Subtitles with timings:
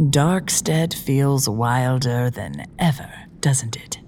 [0.00, 3.98] Darkstead feels wilder than ever, doesn't it?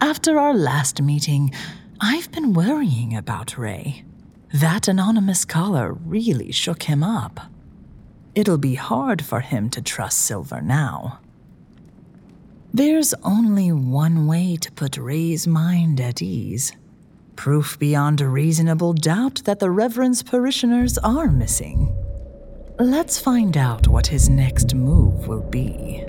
[0.00, 1.52] After our last meeting,
[2.00, 4.04] I've been worrying about Ray.
[4.52, 7.38] That anonymous caller really shook him up.
[8.34, 11.20] It'll be hard for him to trust Silver now.
[12.74, 16.72] There's only one way to put Ray's mind at ease
[17.36, 21.92] proof beyond a reasonable doubt that the Reverend's parishioners are missing.
[22.78, 26.04] Let's find out what his next move will be.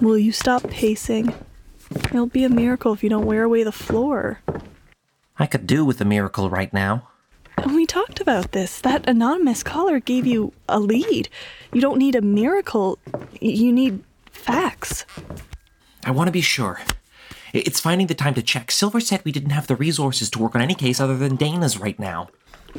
[0.00, 1.34] Will you stop pacing?
[1.90, 4.40] It'll be a miracle if you don't wear away the floor.
[5.40, 7.08] I could do with a miracle right now.
[7.66, 8.80] We talked about this.
[8.80, 11.30] That anonymous caller gave you a lead.
[11.72, 12.98] You don't need a miracle,
[13.40, 15.06] you need facts.
[16.04, 16.80] I want to be sure.
[17.54, 18.70] It's finding the time to check.
[18.70, 21.78] Silver said we didn't have the resources to work on any case other than Dana's
[21.78, 22.28] right now.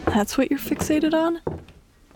[0.06, 1.42] That's what you're fixated on?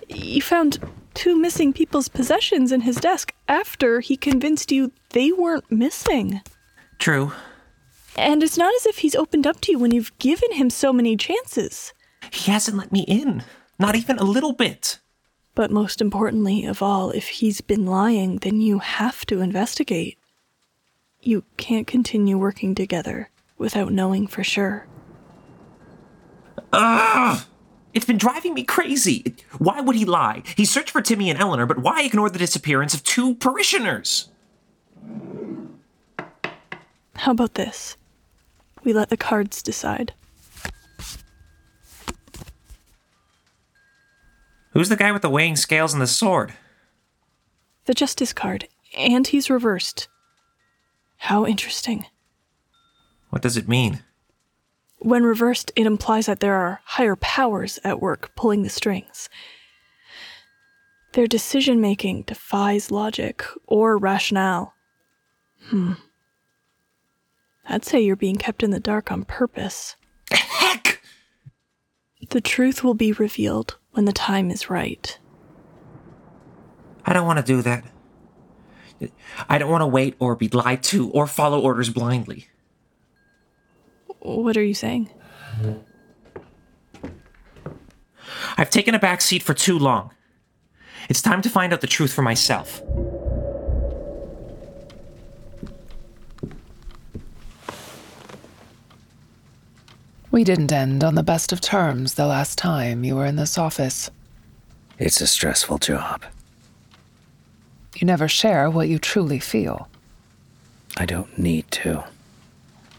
[0.08, 0.80] You found
[1.16, 6.42] two missing people's possessions in his desk after he convinced you they weren't missing.
[7.00, 7.32] True.
[8.18, 10.94] And it's not as if he's opened up to you when you've given him so
[10.94, 11.94] many chances.
[12.32, 13.44] He hasn't let me in.
[13.78, 15.00] Not even a little bit.
[15.54, 20.18] But most importantly of all, if he's been lying, then you have to investigate.
[21.22, 24.88] You can't continue working together without knowing for sure.
[26.72, 27.46] Ugh!
[27.94, 29.36] It's been driving me crazy.
[29.58, 30.44] Why would he lie?
[30.58, 34.30] He searched for Timmy and Eleanor, but why ignore the disappearance of two parishioners?
[37.16, 37.96] How about this?
[38.86, 40.14] We let the cards decide.
[44.72, 46.54] Who's the guy with the weighing scales and the sword?
[47.86, 50.08] The Justice card, and he's reversed.
[51.18, 52.06] How interesting.
[53.32, 54.04] What does it mean?
[55.00, 59.30] When reversed, it implies that there are higher powers at work pulling the strings.
[61.14, 64.74] Their decision making defies logic or rationale.
[65.70, 65.94] Hmm.
[67.68, 69.96] I'd say you're being kept in the dark on purpose.
[70.32, 71.02] Heck!
[72.30, 75.18] The truth will be revealed when the time is right.
[77.06, 77.86] I don't want to do that.
[79.50, 82.48] I don't want to wait or be lied to or follow orders blindly.
[84.20, 85.10] What are you saying?
[88.58, 90.12] I've taken a back seat for too long.
[91.10, 92.82] It's time to find out the truth for myself.
[100.36, 103.58] We didn't end on the best of terms the last time you were in this
[103.58, 104.12] office.
[105.00, 106.24] It's a stressful job.
[107.96, 109.88] You never share what you truly feel.
[110.98, 112.04] I don't need to.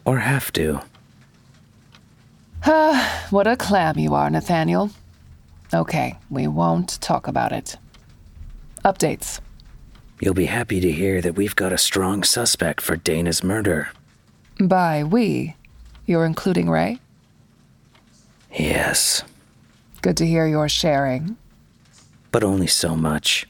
[0.06, 0.80] Or have to.
[2.64, 4.90] Ah, What a clam you are, Nathaniel.
[5.74, 7.76] Okay, we won't talk about it.
[8.82, 9.40] Updates.
[10.22, 13.90] You'll be happy to hear that we've got a strong suspect for Dana's murder.
[14.58, 15.54] By we,
[16.06, 16.98] you're including Ray?
[18.58, 19.22] Yes,
[20.02, 21.36] Good to hear you're sharing.
[22.30, 23.46] but only so much.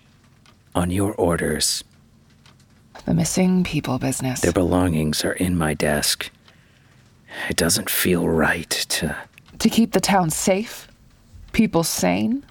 [0.75, 1.83] On your orders.
[3.05, 4.41] The missing people business.
[4.41, 6.31] Their belongings are in my desk.
[7.49, 9.17] It doesn't feel right to.
[9.59, 10.87] To keep the town safe,
[11.53, 12.45] people sane,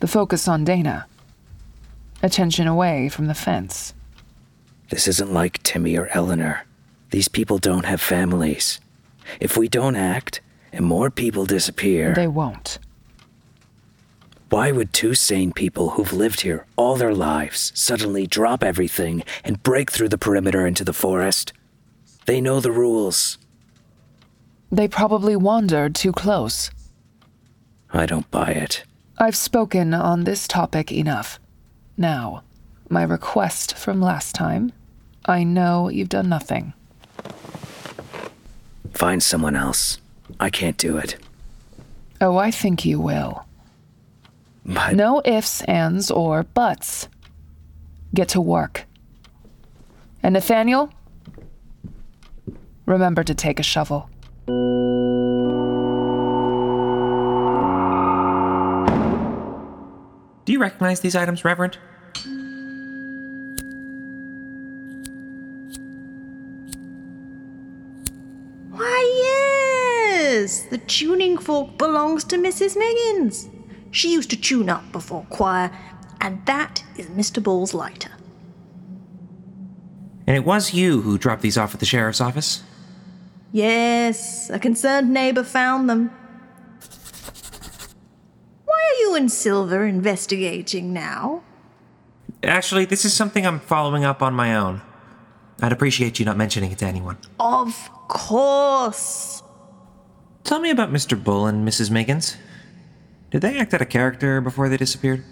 [0.00, 1.06] the focus on Dana.
[2.22, 3.94] Attention away from the fence.
[4.90, 6.64] This isn't like Timmy or Eleanor.
[7.10, 8.80] These people don't have families.
[9.40, 10.40] If we don't act
[10.72, 12.78] and more people disappear, They won't.
[14.50, 19.62] why would two sane people who've lived here all their lives suddenly drop everything and
[19.62, 21.52] break through the perimeter into the forest?
[22.26, 23.38] They know the rules.
[24.70, 26.70] They probably wandered too close.
[27.92, 28.84] I don't buy it.
[29.18, 31.38] I've spoken on this topic enough.
[31.96, 32.42] Now,
[32.90, 34.72] my request from last time.
[35.24, 36.72] I know you've done nothing.
[38.92, 39.98] Find someone else.
[40.38, 41.16] I can't do it.
[42.20, 43.46] Oh, I think you will.
[44.64, 47.08] But No ifs, ands, or buts.
[48.14, 48.84] Get to work.
[50.22, 50.90] And Nathaniel,
[52.84, 54.10] remember to take a shovel.
[60.44, 61.78] Do you recognize these items, Reverend?
[70.86, 72.76] Tuning fork belongs to Mrs.
[72.76, 73.48] Miggins.
[73.90, 75.70] She used to tune up before choir,
[76.20, 77.42] and that is Mr.
[77.42, 78.10] Bull's lighter.
[80.26, 82.62] And it was you who dropped these off at the sheriff's office?
[83.52, 86.10] Yes, a concerned neighbor found them.
[88.64, 91.42] Why are you and Silver investigating now?
[92.42, 94.82] Actually, this is something I'm following up on my own.
[95.62, 97.16] I'd appreciate you not mentioning it to anyone.
[97.40, 99.35] Of course.
[100.46, 101.20] Tell me about Mr.
[101.20, 101.90] Bull and Mrs.
[101.90, 102.36] Miggins.
[103.32, 105.24] Did they act out a character before they disappeared?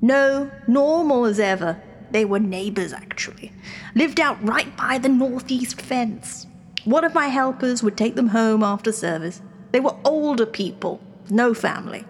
[0.00, 1.82] No, normal as ever.
[2.12, 3.52] They were neighbors, actually.
[3.96, 6.46] Lived out right by the northeast fence.
[6.84, 9.42] One of my helpers would take them home after service.
[9.72, 12.04] They were older people, no family.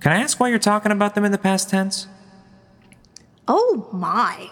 [0.00, 2.06] Can I ask why you're talking about them in the past tense?
[3.46, 4.48] Oh my.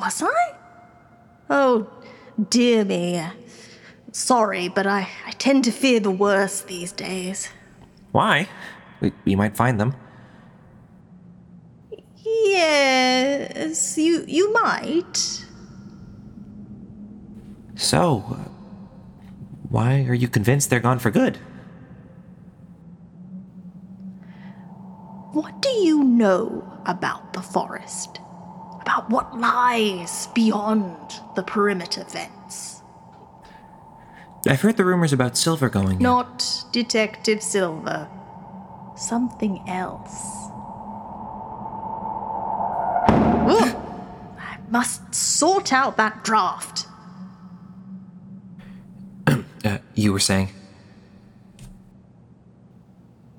[0.00, 0.54] Was I?
[1.50, 1.90] Oh,
[2.50, 3.20] dear me.
[4.12, 7.48] Sorry, but I, I tend to fear the worst these days.
[8.12, 8.48] Why?
[9.00, 9.94] We, we might find them.
[12.16, 15.44] Yes, you you might.
[17.76, 18.48] So, uh,
[19.68, 21.36] why are you convinced they're gone for good?
[25.32, 28.18] What do you know about the forest?
[28.80, 30.96] About what lies beyond
[31.36, 32.32] the perimeter fence?
[34.46, 35.96] I've heard the rumors about Silver going.
[35.96, 36.02] in.
[36.02, 38.08] Not Detective Silver.
[38.96, 40.14] Something else.
[43.48, 46.86] I must sort out that draft.
[49.64, 50.48] Uh, you were saying?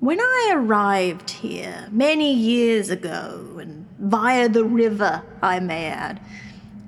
[0.00, 6.20] When I arrived here many years ago, and via the river, I may add,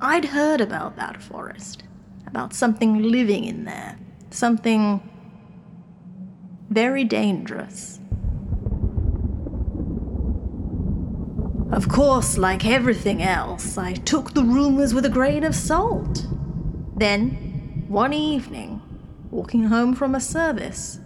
[0.03, 1.83] I'd heard about that forest,
[2.27, 3.97] about something living in there,
[4.33, 5.01] something
[6.71, 8.01] very dangerous.
[11.71, 16.27] Of course, like everything else, I took the rumors with a grain of salt.
[16.97, 18.83] Then, one evening,
[19.31, 21.01] walking home from a service,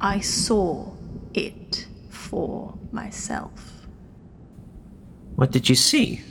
[0.00, 0.92] I saw
[1.32, 3.86] it for myself.
[5.36, 6.22] What did you see?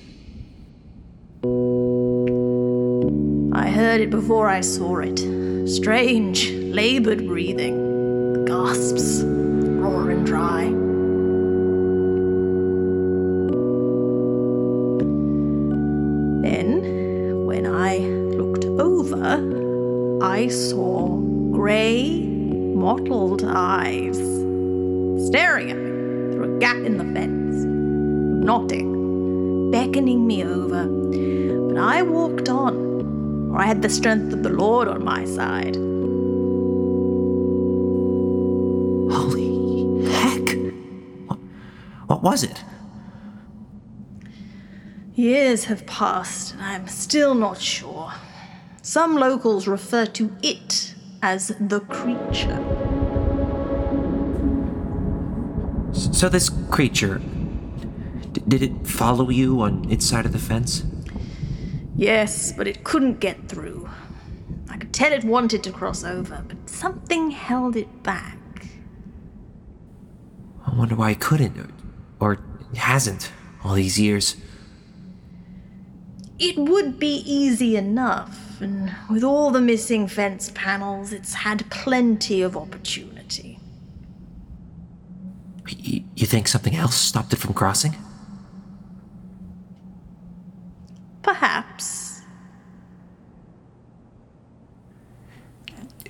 [3.79, 5.19] Heard it before I saw it.
[5.65, 10.63] Strange, labored breathing, gasps, raw and dry.
[16.41, 21.15] Then, when I looked over, I saw
[21.51, 22.19] grey,
[22.75, 24.17] mottled eyes
[25.27, 27.63] staring at me through a gap in the fence,
[28.43, 30.85] nodding, beckoning me over.
[31.69, 32.68] But I walked on,
[33.59, 35.75] I had the strength of the Lord on my side.
[39.11, 40.55] Holy heck!
[41.27, 41.39] What,
[42.07, 42.63] what was it?
[45.13, 48.13] Years have passed, and I'm still not sure.
[48.81, 52.63] Some locals refer to it as the creature.
[55.91, 57.19] So this creature,
[58.31, 60.85] d- did it follow you on its side of the fence?
[61.99, 63.89] Yes, but it couldn't get through.
[64.69, 68.37] I could tell it wanted to cross over, but something held it back.
[70.65, 71.73] I wonder why it couldn't,
[72.21, 72.39] or,
[72.73, 73.33] hasn't,
[73.65, 74.37] all these years.
[76.39, 82.41] It would be easy enough, and with all the missing fence panels, it's had plenty
[82.41, 83.59] of opportunity.
[85.65, 87.97] Y- you think something else stopped it from crossing?
[91.23, 91.58] Perhaps.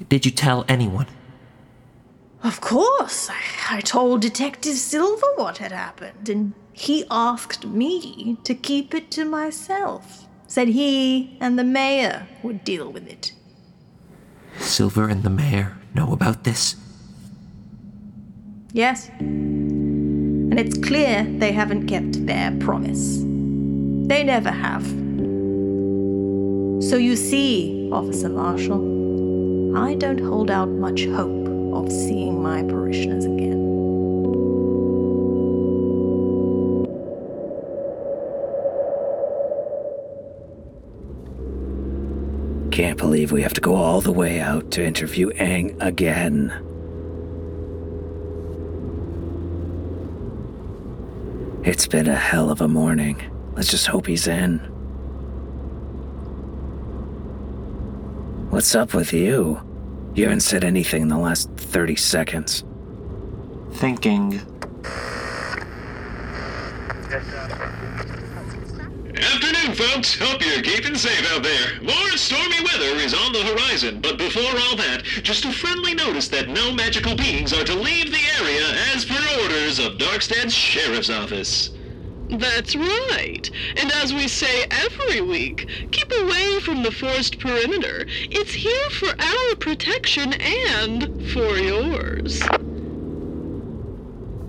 [0.09, 1.05] Did you tell anyone?
[2.43, 8.55] Of course, I, I told Detective Silver what had happened, and he asked me to
[8.55, 10.25] keep it to myself.
[10.47, 13.33] Said he and the mayor would deal with it.
[14.57, 16.75] Silver and the mayor know about this?
[18.73, 19.09] Yes.
[19.19, 23.19] And it's clear they haven't kept their promise.
[24.07, 24.87] They never have.
[26.83, 28.98] So you see, Officer Marshall,
[29.75, 33.69] I don't hold out much hope of seeing my parishioners again.
[42.71, 46.53] Can't believe we have to go all the way out to interview Aang again.
[51.63, 53.21] It's been a hell of a morning.
[53.55, 54.68] Let's just hope he's in.
[58.59, 59.61] What's up with you?
[60.15, 62.65] You haven't said anything in the last 30 seconds.
[63.75, 64.33] Thinking.
[69.15, 70.19] Afternoon, folks.
[70.19, 71.81] Hope you're keeping safe out there.
[71.81, 76.27] More stormy weather is on the horizon, but before all that, just a friendly notice
[76.27, 81.09] that no magical beings are to leave the area as per orders of Darkstead's Sheriff's
[81.09, 81.69] Office.
[82.29, 83.49] That's right.
[83.77, 88.05] And as we say every week, keep away from the forest perimeter.
[88.29, 92.41] It's here for our protection and for yours.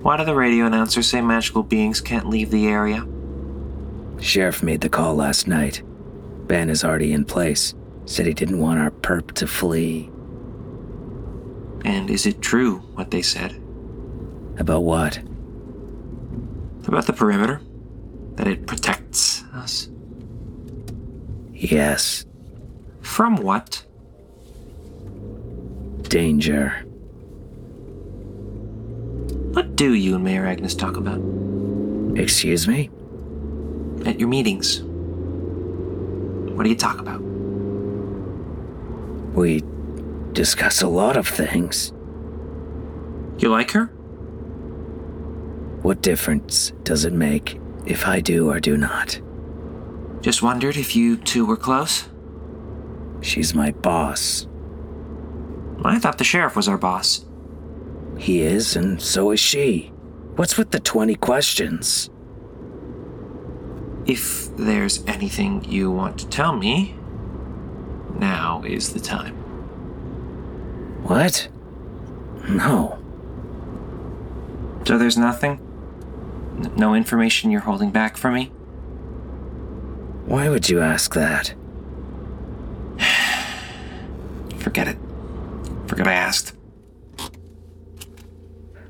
[0.02, 3.06] Why do the radio announcers say magical beings can't leave the area?
[4.20, 5.82] Sheriff made the call last night.
[6.46, 7.74] Ben is already in place.
[8.04, 10.10] Said he didn't want our perp to flee.
[11.84, 13.52] And is it true what they said?
[14.58, 15.18] About what?
[16.86, 17.62] About the perimeter?
[18.40, 19.90] That it protects us?
[21.52, 22.24] Yes,
[23.02, 23.84] From what?
[26.04, 26.70] danger.
[29.52, 31.20] What do you and Mayor Agnes talk about?
[32.18, 32.88] Excuse me?
[34.06, 34.80] At your meetings?
[36.54, 37.20] What do you talk about?
[39.36, 39.62] We
[40.32, 41.92] discuss a lot of things.
[43.36, 43.88] You like her?
[45.82, 49.20] What difference does it make if I do or do not?
[50.20, 52.08] Just wondered if you two were close.
[53.22, 54.46] She's my boss.
[55.84, 57.24] I thought the sheriff was our boss.
[58.18, 59.92] He is, and so is she.
[60.36, 62.10] What's with the 20 questions?
[64.06, 66.94] If there's anything you want to tell me,
[68.18, 69.34] now is the time.
[71.02, 71.48] What?
[72.48, 72.98] No.
[74.84, 75.60] So there's nothing?
[76.76, 78.46] No information you're holding back from me?
[80.26, 81.54] Why would you ask that?
[84.58, 84.98] Forget it.
[85.86, 86.54] Forget I asked.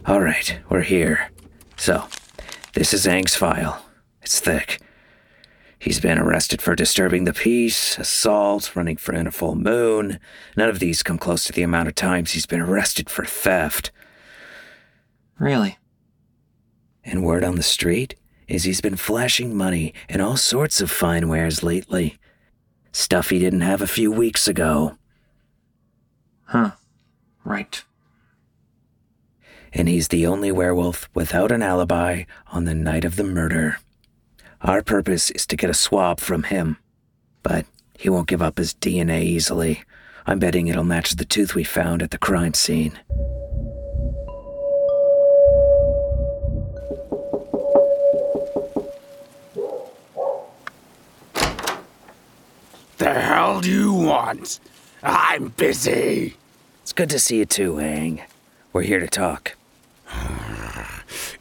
[0.06, 1.30] All right, we're here.
[1.76, 2.08] So,
[2.74, 3.84] this is Aang's file.
[4.22, 4.80] It's thick.
[5.78, 10.20] He's been arrested for disturbing the peace, assault, running for in a full moon.
[10.56, 13.90] None of these come close to the amount of times he's been arrested for theft.
[15.38, 15.78] Really?
[17.04, 18.14] And word on the street
[18.48, 22.18] is he's been flashing money and all sorts of fine wares lately.
[22.92, 24.96] Stuff he didn't have a few weeks ago.
[26.46, 26.72] Huh.
[27.44, 27.82] Right.
[29.72, 33.78] and he's the only werewolf without an alibi on the night of the murder.
[34.62, 36.76] Our purpose is to get a swab from him,
[37.42, 37.66] but
[37.98, 39.82] he won't give up his DNA easily.
[40.26, 42.98] I'm betting it'll match the tooth we found at the crime scene.
[53.00, 54.60] The hell do you want?
[55.02, 56.36] I'm busy.
[56.82, 58.20] It's good to see you too, Aang.
[58.74, 59.56] We're here to talk.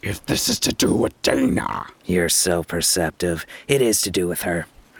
[0.01, 3.45] If this is to do with Dana, You're so perceptive.
[3.67, 4.65] It is to do with her.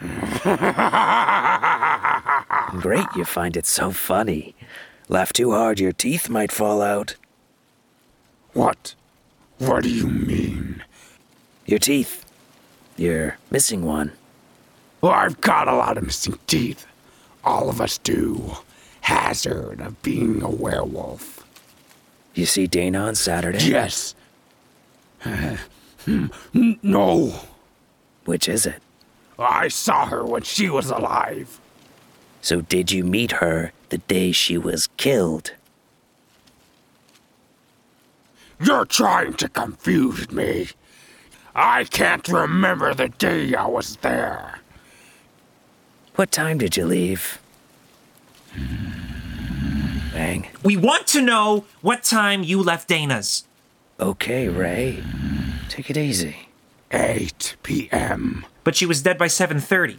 [2.82, 4.54] Great, you find it so funny.
[5.08, 7.14] Laugh too hard, your teeth might fall out.
[8.52, 8.94] what?
[9.56, 10.84] What do you mean?
[11.64, 12.26] Your teeth.
[12.98, 14.12] You're missing one.
[15.00, 16.86] Well, I've got a lot of missing teeth.
[17.44, 18.56] All of us do.
[19.02, 21.44] Hazard of being a werewolf.
[22.34, 23.64] You see Dana on Saturday?
[23.64, 24.14] Yes.
[26.06, 26.28] Hmm,
[26.82, 27.40] no.
[28.24, 28.82] Which is it?
[29.38, 31.60] I saw her when she was alive.
[32.40, 35.52] So, did you meet her the day she was killed?
[38.62, 40.68] You're trying to confuse me.
[41.54, 44.59] I can't remember the day I was there.
[46.20, 47.40] What time did you leave?
[50.12, 50.48] Bang.
[50.62, 53.44] We want to know what time you left Dana's.
[53.98, 55.02] Okay, Ray.
[55.70, 56.48] Take it easy.
[56.92, 58.44] 8 p.m.
[58.64, 59.98] But she was dead by 7:30.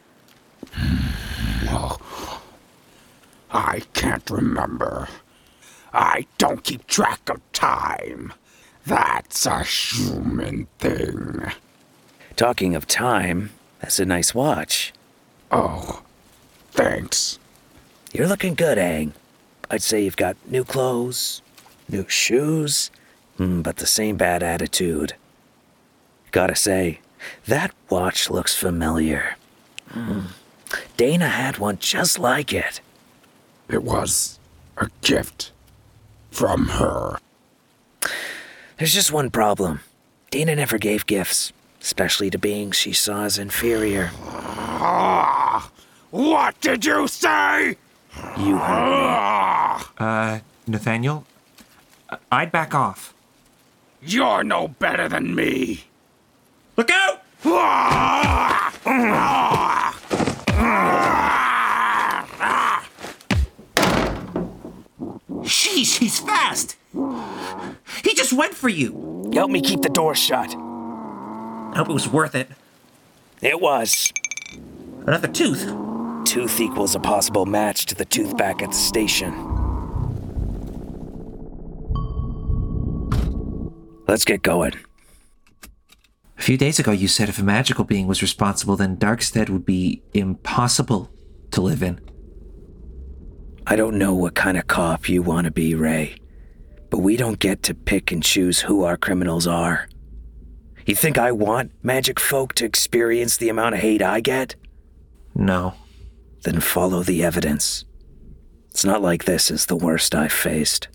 [3.51, 5.08] I can't remember.
[5.92, 8.32] I don't keep track of time.
[8.86, 11.51] That's a human thing.
[12.36, 13.50] Talking of time,
[13.80, 14.94] that's a nice watch.
[15.51, 16.04] Oh,
[16.72, 17.40] thanks.
[18.13, 19.13] You're looking good, Aang.
[19.70, 21.42] I'd say you've got new clothes,
[21.88, 22.92] new shoes,
[23.40, 25.13] mm, but the same bad attitude.
[26.32, 27.00] Gotta say,
[27.48, 29.38] that watch looks familiar.
[29.90, 30.28] Mm.
[30.98, 32.82] Dana had one just like it.
[33.70, 34.40] It was
[34.78, 35.51] a gift
[36.32, 37.18] from her.
[38.78, 39.82] There's just one problem.
[40.32, 44.12] Dana never gave gifts, especially to beings she saw as inferior.
[46.13, 47.77] Ah, what did you say?
[48.38, 51.25] You heard Uh, Nathaniel,
[52.10, 53.13] I- I'd back off.
[54.01, 55.86] You're no better than me.
[56.75, 57.22] Look out!
[65.44, 66.77] Sheesh, he's fast!
[68.03, 69.30] He just went for you!
[69.34, 70.53] Help me keep the door shut.
[70.56, 72.50] I hope it was worth it.
[73.41, 74.12] It was.
[75.08, 75.65] Another tooth.
[76.25, 79.34] Tooth equals a possible match to the tooth back at the station.
[84.08, 84.74] Let's get going.
[86.38, 89.66] A few days ago, you said if a magical being was responsible, then Darkstead would
[89.66, 91.10] be impossible
[91.51, 92.00] to live in.
[93.68, 96.16] I don't know what kind of cop you want to be, Ray,
[96.90, 99.88] but we don't get to pick and choose who our criminals are.
[100.86, 104.56] You think I want magic folk to experience the amount of hate I get?
[105.36, 105.75] No.
[106.43, 107.86] Then follow the evidence.
[108.69, 110.88] It's not like this is the worst I've faced.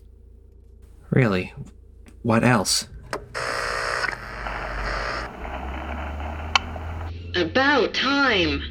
[1.09, 1.53] Really?
[2.23, 2.87] What else?
[7.35, 8.61] About time.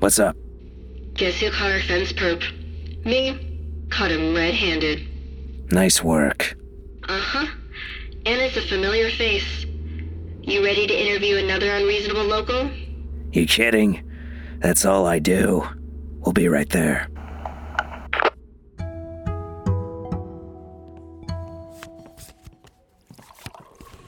[0.00, 0.36] What's up?
[1.14, 2.42] Guess who caught our fence perp?
[3.04, 3.86] Me.
[3.90, 5.72] Caught him red-handed.
[5.72, 6.56] Nice work.
[7.08, 7.46] Uh-huh.
[8.26, 9.64] And it's a familiar face.
[10.42, 12.70] You ready to interview another unreasonable local?
[13.32, 14.02] You kidding?
[14.58, 15.66] That's all I do.
[16.20, 17.08] We'll be right there.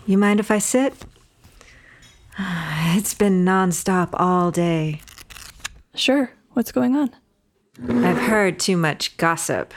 [0.06, 0.94] You mind if I sit?
[2.94, 5.00] It's been nonstop all day.
[5.94, 6.30] Sure.
[6.52, 7.10] What's going on?
[7.88, 9.72] I've heard too much gossip.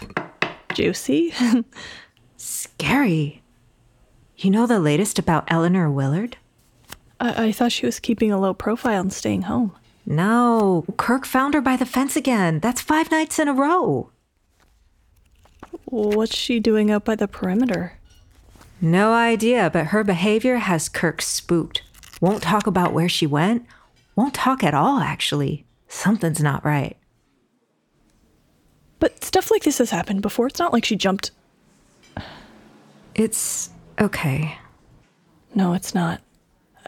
[0.73, 1.33] Juicy?
[2.37, 3.41] Scary.
[4.35, 6.35] You know the latest about Eleanor Willard?
[7.21, 9.73] I-, I thought she was keeping a low profile and staying home.
[10.05, 12.59] No, Kirk found her by the fence again.
[12.59, 14.11] That's five nights in a row.
[15.85, 17.97] What's she doing out by the perimeter?
[18.81, 21.81] No idea, but her behavior has Kirk spooked.
[22.21, 23.65] Won't talk about where she went.
[24.15, 25.65] Won't talk at all, actually.
[25.87, 26.97] Something's not right.
[28.99, 30.47] But stuff like this has happened before.
[30.47, 31.31] It's not like she jumped.
[33.13, 34.57] It's okay.
[35.53, 36.21] No, it's not.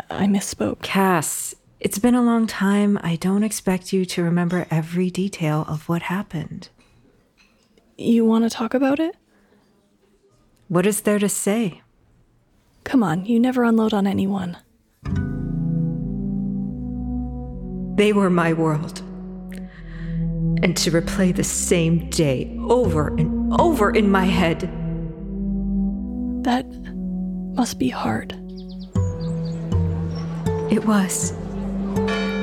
[0.09, 0.81] I misspoke.
[0.81, 2.99] Cass, it's been a long time.
[3.03, 6.69] I don't expect you to remember every detail of what happened.
[7.97, 9.15] You want to talk about it?
[10.69, 11.81] What is there to say?
[12.83, 14.57] Come on, you never unload on anyone.
[17.95, 18.99] They were my world.
[20.63, 24.61] And to replay the same day over and over in my head.
[26.43, 26.65] That
[27.55, 28.33] must be hard.
[30.71, 31.33] It was.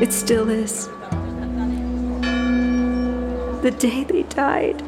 [0.03, 0.89] It still is.
[3.63, 4.83] The day they died.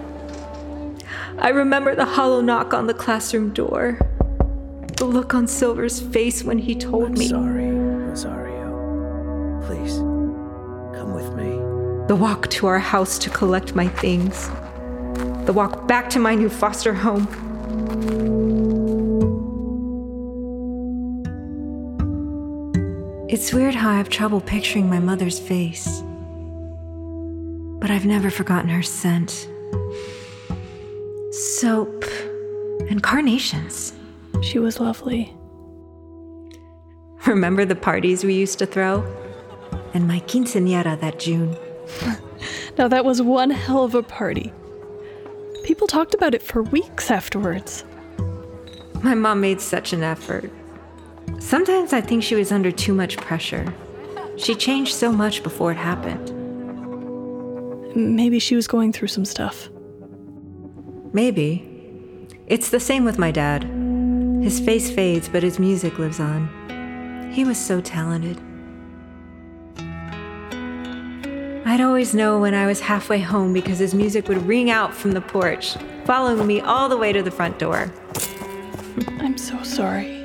[1.39, 3.99] I remember the hollow knock on the classroom door.
[4.97, 7.29] The look on Silver's face when he told I'm me.
[7.29, 9.63] sorry, Rosario.
[9.67, 9.97] Please,
[10.99, 11.57] come with me.
[12.09, 14.49] The walk to our house to collect my things.
[15.47, 17.27] The walk back to my new foster home.
[23.37, 26.01] It's weird how I have trouble picturing my mother's face.
[27.79, 29.47] But I've never forgotten her scent.
[31.33, 32.07] Soap
[32.89, 33.93] and carnations.
[34.41, 35.37] She was lovely.
[37.27, 39.05] Remember the parties we used to throw?
[39.93, 41.55] And my quinceañera that June.
[42.79, 44.51] Now, that was one hell of a party.
[45.63, 47.85] People talked about it for weeks afterwards.
[49.03, 50.51] My mom made such an effort.
[51.39, 53.75] Sometimes I think she was under too much pressure.
[54.37, 56.33] She changed so much before it happened.
[57.95, 59.69] Maybe she was going through some stuff.
[61.13, 61.65] Maybe.
[62.47, 63.65] It's the same with my dad.
[64.43, 67.31] His face fades, but his music lives on.
[67.33, 68.39] He was so talented.
[71.67, 75.13] I'd always know when I was halfway home because his music would ring out from
[75.13, 77.93] the porch, following me all the way to the front door.
[79.19, 80.16] I'm so sorry.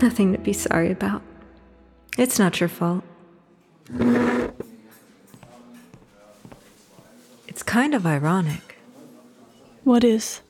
[0.00, 1.22] Nothing to be sorry about.
[2.16, 3.04] It's not your fault.
[7.48, 8.78] It's kind of ironic.
[9.84, 10.40] What is?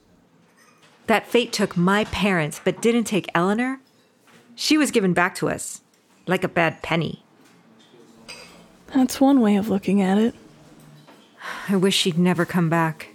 [1.06, 3.80] That fate took my parents but didn't take Eleanor.
[4.54, 5.80] She was given back to us,
[6.26, 7.22] like a bad penny.
[8.94, 10.34] That's one way of looking at it.
[11.68, 13.08] I wish she'd never come back.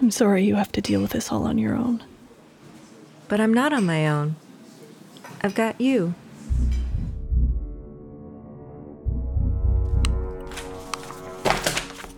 [0.00, 2.02] I'm sorry you have to deal with this all on your own.
[3.28, 4.36] But I'm not on my own.
[5.42, 6.14] I've got you.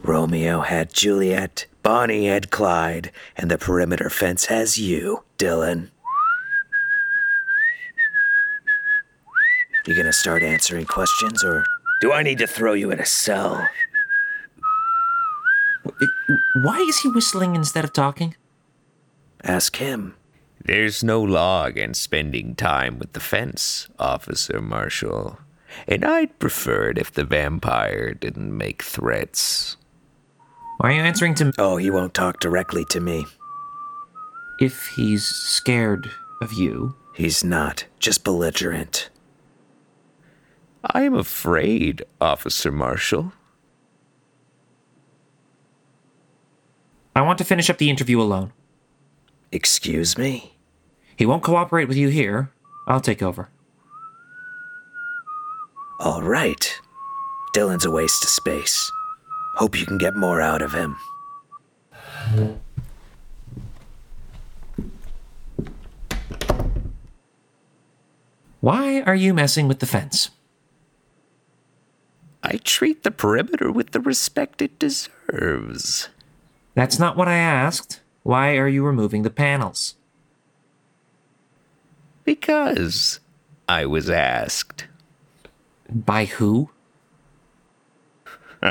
[0.02, 5.90] Romeo had Juliet, Bonnie had Clyde, and the perimeter fence has you, Dylan.
[9.86, 11.64] You gonna start answering questions, or
[12.00, 13.66] do I need to throw you in a cell?
[16.54, 18.34] Why is he whistling instead of talking?
[19.42, 20.14] Ask him.
[20.68, 25.38] There's no law against spending time with the fence, Officer Marshall.
[25.86, 29.78] And I'd prefer it if the vampire didn't make threats.
[30.76, 31.52] Why are you answering to me?
[31.56, 33.24] Oh, he won't talk directly to me.
[34.60, 36.10] if he's scared
[36.42, 36.96] of you?
[37.14, 39.08] He's not, just belligerent.
[40.84, 43.32] I'm afraid, Officer Marshall.
[47.16, 48.52] I want to finish up the interview alone.
[49.50, 50.57] Excuse me?
[51.18, 52.52] He won't cooperate with you here.
[52.86, 53.48] I'll take over.
[55.98, 56.80] All right.
[57.52, 58.92] Dylan's a waste of space.
[59.56, 60.96] Hope you can get more out of him.
[68.60, 70.30] Why are you messing with the fence?
[72.44, 76.10] I treat the perimeter with the respect it deserves.
[76.74, 78.00] That's not what I asked.
[78.22, 79.96] Why are you removing the panels?
[82.28, 83.20] Because
[83.70, 84.86] I was asked.
[85.90, 86.68] By who?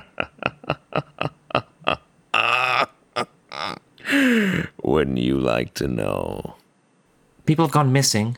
[4.83, 6.53] Wouldn't you like to know?
[7.47, 8.37] People have gone missing,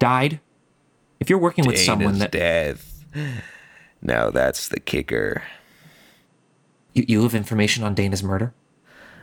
[0.00, 0.40] died.
[1.20, 3.04] If you're working with Dana's someone that death.
[4.02, 5.44] Now that's the kicker.
[6.94, 8.52] you, you have information on Dana's murder,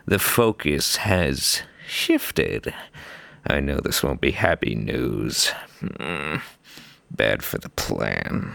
[0.06, 2.72] The focus has shifted.
[3.48, 5.48] I know this won't be happy news.
[5.80, 6.36] Hmm.
[7.10, 8.52] Bad for the plan.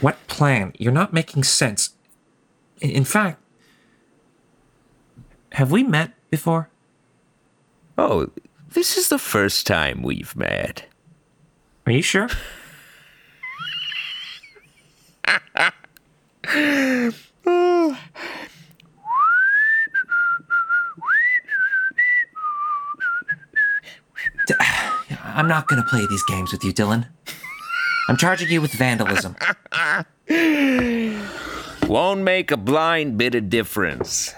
[0.00, 0.72] what plan?
[0.78, 1.90] You're not making sense.
[2.80, 3.40] In, fact,
[5.52, 6.70] have we met before?
[7.96, 8.30] Oh,
[8.70, 10.86] this is the first time we've met.
[11.86, 12.28] Are you sure?
[16.52, 17.10] D-
[25.34, 27.08] I'm not gonna play these games with you, Dylan.
[28.08, 29.34] I'm charging you with vandalism.
[31.88, 34.32] Won't make a blind bit of difference.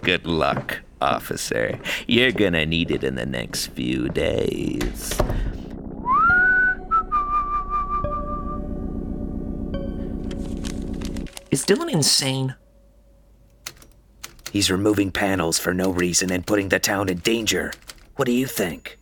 [0.00, 1.80] Good luck, officer.
[2.06, 5.18] You're gonna need it in the next few days.
[11.50, 12.54] Is Dylan insane?
[14.52, 17.72] He's removing panels for no reason and putting the town in danger.
[18.14, 18.97] What do you think?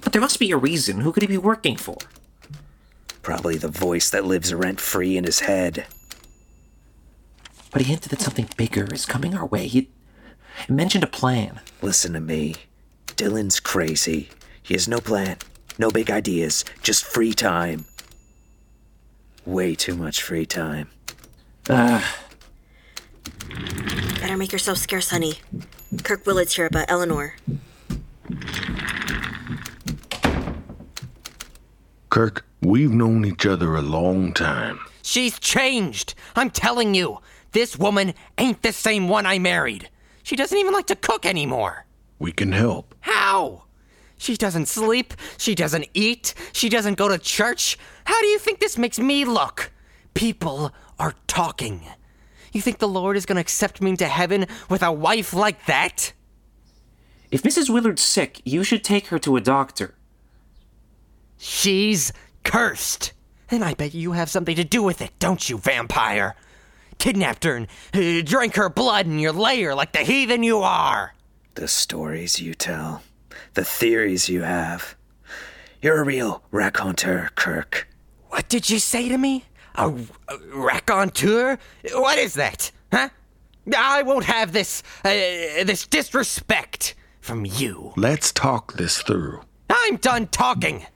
[0.00, 1.00] But there must be a reason.
[1.00, 1.98] Who could he be working for?
[3.22, 5.86] Probably the voice that lives rent free in his head.
[7.70, 9.66] But he hinted that something bigger is coming our way.
[9.66, 9.90] He,
[10.66, 11.60] he mentioned a plan.
[11.80, 12.56] Listen to me.
[13.06, 14.30] Dylan's crazy.
[14.62, 15.36] He has no plan,
[15.78, 17.84] no big ideas, just free time.
[19.44, 20.88] Way too much free time.
[21.68, 22.02] Ugh.
[24.20, 25.40] Better make yourself scarce, honey.
[26.04, 27.36] Kirk Willard's here about Eleanor.
[32.12, 34.78] Kirk, we've known each other a long time.
[35.00, 36.14] She's changed.
[36.36, 37.20] I'm telling you,
[37.52, 39.88] this woman ain't the same one I married.
[40.22, 41.86] She doesn't even like to cook anymore.
[42.18, 42.94] We can help.
[43.00, 43.64] How?
[44.18, 45.14] She doesn't sleep.
[45.38, 46.34] She doesn't eat.
[46.52, 47.78] She doesn't go to church.
[48.04, 49.72] How do you think this makes me look?
[50.12, 51.80] People are talking.
[52.52, 55.64] You think the Lord is going to accept me into heaven with a wife like
[55.64, 56.12] that?
[57.30, 57.70] If Mrs.
[57.70, 59.94] Willard's sick, you should take her to a doctor.
[61.44, 62.12] She's
[62.44, 63.12] cursed.
[63.50, 66.36] And I bet you have something to do with it, don't you, vampire?
[66.98, 71.14] Kidnapped her and uh, drank her blood in your lair like the heathen you are.
[71.56, 73.02] The stories you tell,
[73.54, 74.94] the theories you have.
[75.80, 77.88] You're a real raconteur, Kirk.
[78.28, 79.44] What did you say to me?
[79.74, 79.92] A,
[80.28, 81.58] a raconteur?
[81.92, 82.70] What is that?
[82.92, 83.08] Huh?
[83.76, 87.94] I won't have this, uh, this disrespect from you.
[87.96, 89.40] Let's talk this through.
[89.68, 90.86] I'm done talking.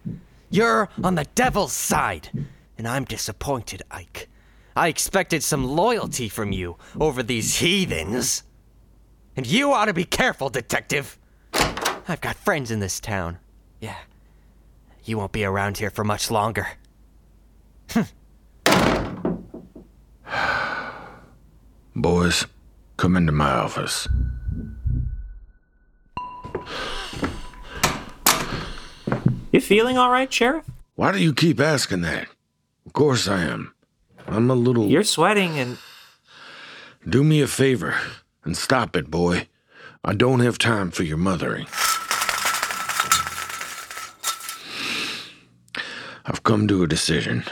[0.50, 2.30] You're on the devil's side,
[2.78, 4.28] and I'm disappointed, Ike.
[4.76, 8.42] I expected some loyalty from you over these heathens.
[9.36, 11.18] And you ought to be careful, detective.
[11.52, 13.38] I've got friends in this town.
[13.80, 13.96] Yeah.
[15.04, 16.66] You won't be around here for much longer.
[21.96, 22.46] Boys,
[22.96, 24.06] come into my office.
[29.56, 30.66] You feeling all right, Sheriff?
[30.96, 32.28] Why do you keep asking that?
[32.84, 33.72] Of course I am.
[34.26, 34.86] I'm a little.
[34.86, 35.78] You're sweating and.
[37.08, 37.96] Do me a favor
[38.44, 39.48] and stop it, boy.
[40.04, 41.64] I don't have time for your mothering.
[46.26, 47.42] I've come to a decision.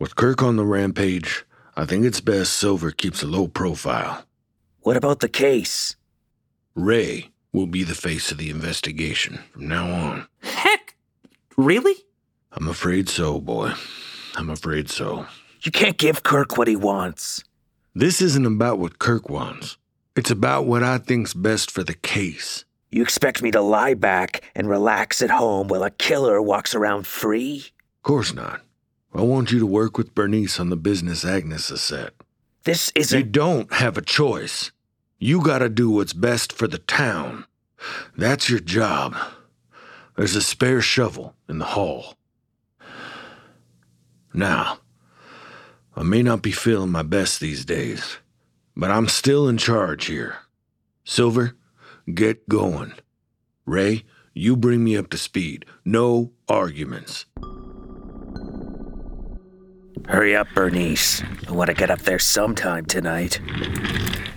[0.00, 1.44] With Kirk on the rampage,
[1.76, 4.26] I think it's best Silver keeps a low profile.
[4.80, 5.94] What about the case?
[6.74, 10.26] Ray will be the face of the investigation from now on.
[10.40, 10.81] Heck!
[11.62, 11.94] Really?
[12.50, 13.72] I'm afraid so, boy.
[14.34, 15.26] I'm afraid so.
[15.62, 17.44] You can't give Kirk what he wants.
[17.94, 19.76] This isn't about what Kirk wants.
[20.16, 22.64] It's about what I think's best for the case.
[22.90, 27.06] You expect me to lie back and relax at home while a killer walks around
[27.06, 27.66] free?
[27.98, 28.60] Of course not.
[29.14, 32.12] I want you to work with Bernice on the business Agnes has set.
[32.64, 33.16] This isn't.
[33.16, 34.72] You don't have a choice.
[35.18, 37.46] You gotta do what's best for the town.
[38.16, 39.14] That's your job.
[40.16, 42.14] There's a spare shovel in the hall.
[44.34, 44.78] Now,
[45.94, 48.18] I may not be feeling my best these days,
[48.76, 50.36] but I'm still in charge here.
[51.04, 51.54] Silver,
[52.12, 52.94] get going.
[53.66, 55.64] Ray, you bring me up to speed.
[55.84, 57.26] No arguments.
[60.08, 61.22] Hurry up, Bernice.
[61.48, 63.40] I want to get up there sometime tonight.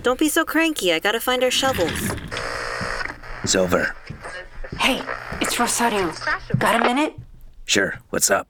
[0.02, 0.92] Don't be so cranky.
[0.92, 2.10] I gotta find our shovels.
[3.44, 3.94] Silver.
[4.78, 5.00] Hey,
[5.40, 6.12] it's Rosario.
[6.58, 7.14] Got a minute?
[7.64, 8.48] Sure, what's up?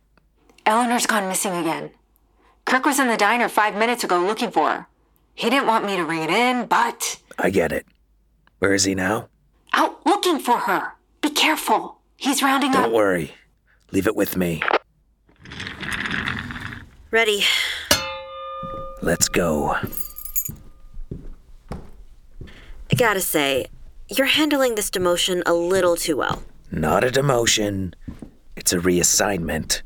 [0.66, 1.90] Eleanor's gone missing again.
[2.64, 4.86] Kirk was in the diner five minutes ago looking for her.
[5.34, 7.86] He didn't want me to ring it in, but I get it.
[8.58, 9.28] Where is he now?
[9.72, 10.92] out looking for her.
[11.20, 11.98] Be careful.
[12.16, 12.84] He's rounding up.
[12.84, 13.32] Don't worry.
[13.92, 14.62] Leave it with me.
[17.10, 17.44] Ready.
[19.02, 19.76] Let's go.
[22.90, 23.66] I gotta say,
[24.09, 26.42] you're handling this demotion a little too well.
[26.71, 27.95] Not a demotion,
[28.55, 29.83] it's a reassignment.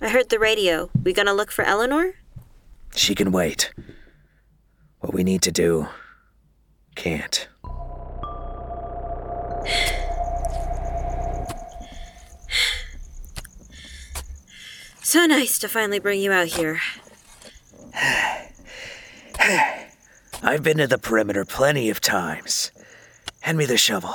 [0.00, 0.90] I heard the radio.
[1.02, 2.14] We gonna look for Eleanor?
[2.94, 3.72] She can wait.
[5.00, 5.88] What we need to do
[6.94, 7.48] can't.
[15.02, 16.80] So nice to finally bring you out here.
[20.42, 22.70] I've been to the perimeter plenty of times.
[23.40, 24.14] Hand me the shovel.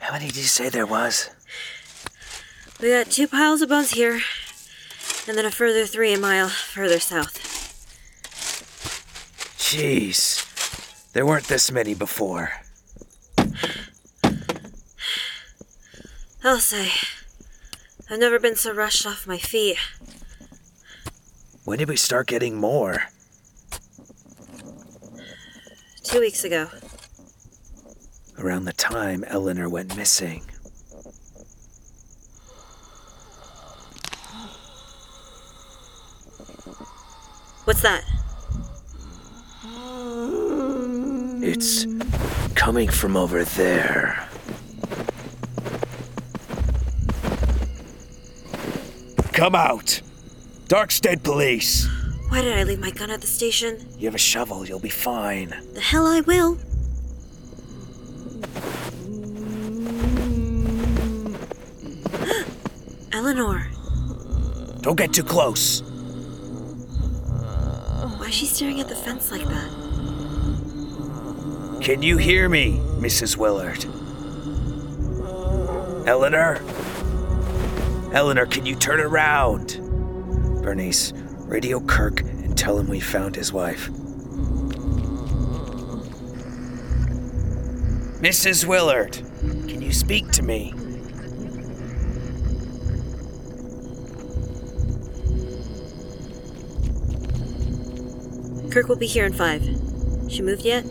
[0.00, 1.30] How many did you say there was?
[2.80, 4.20] We got two piles of bones here,
[5.26, 7.38] and then a further three a mile further south.
[9.58, 10.44] Jeez.
[11.12, 12.52] There weren't this many before.
[16.44, 16.90] I'll say,
[18.08, 19.76] I've never been so rushed off my feet.
[21.64, 23.08] When did we start getting more?
[26.08, 26.68] Two weeks ago.
[28.38, 30.42] Around the time Eleanor went missing.
[37.64, 38.04] What's that?
[41.42, 41.86] It's
[42.54, 44.26] coming from over there.
[49.34, 50.00] Come out!
[50.68, 51.97] Darkstead Police!
[52.28, 53.78] Why did I leave my gun at the station?
[53.98, 55.48] You have a shovel, you'll be fine.
[55.74, 56.58] The hell I will.
[63.12, 63.66] Eleanor,
[64.80, 65.82] Don't get too close.
[68.18, 69.70] why is she staring at the fence like that?
[71.82, 73.36] Can you hear me, Mrs.
[73.36, 73.84] Willard?
[76.06, 76.60] Eleanor?
[78.12, 79.78] Eleanor, can you turn around?
[80.62, 81.12] Bernice,
[81.48, 83.88] radio Kirk and tell him we found his wife.
[88.20, 88.66] Mrs.
[88.66, 90.74] Willard, can you speak to me?
[98.70, 99.62] Kirk will be here in five.
[100.28, 100.84] She moved yet?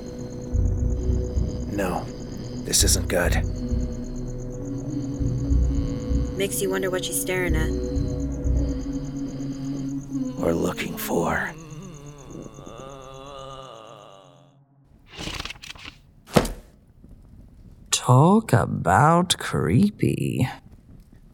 [1.71, 2.03] No,
[2.65, 3.35] this isn't good.
[6.35, 7.86] Makes you wonder what she's staring at.
[10.47, 11.51] Or looking for.
[17.91, 20.47] Talk about creepy.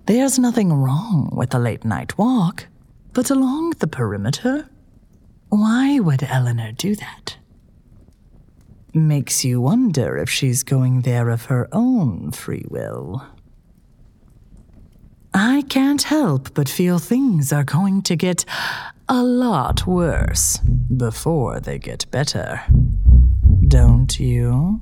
[0.08, 2.66] There's nothing wrong with a late night walk,
[3.12, 4.68] but along the perimeter?
[5.50, 7.38] Why would Eleanor do that?
[8.96, 13.24] Makes you wonder if she's going there of her own free will.
[15.36, 18.44] I can't help but feel things are going to get
[19.14, 20.58] a lot worse
[20.98, 22.62] before they get better.
[23.68, 24.82] Don't you?